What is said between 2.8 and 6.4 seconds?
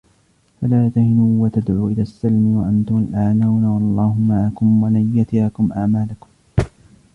الأعلون والله معكم ولن يتركم أعمالكم